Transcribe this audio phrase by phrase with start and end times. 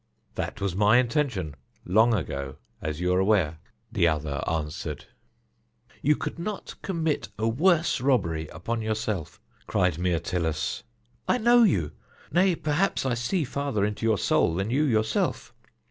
[0.33, 1.55] "That was my intention
[1.85, 3.59] long ago, as you are aware,"
[3.91, 5.05] the other answered.
[6.01, 10.81] "You could not commit a worse robbery upon yourself," cried Myrtilus.
[11.27, 11.91] "I know you;
[12.31, 15.53] nay, perhaps I see farther into your soul than you yourself.